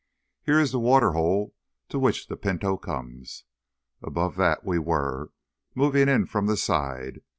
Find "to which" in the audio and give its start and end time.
1.89-2.25